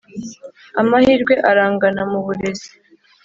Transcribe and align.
amahirwe 0.81 1.33
arangana 1.49 2.01
mu 2.11 2.19
burezi. 2.25 2.69